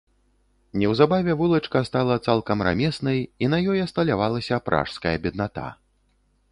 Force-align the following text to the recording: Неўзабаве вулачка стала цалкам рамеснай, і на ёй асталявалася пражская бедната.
Неўзабаве 0.83 1.35
вулачка 1.41 1.83
стала 1.89 2.17
цалкам 2.31 2.65
рамеснай, 2.69 3.19
і 3.45 3.51
на 3.55 3.61
ёй 3.75 3.79
асталявалася 3.87 4.61
пражская 4.71 5.15
бедната. 5.27 5.67